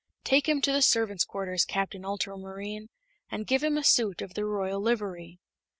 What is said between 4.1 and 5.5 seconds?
of the royal livery."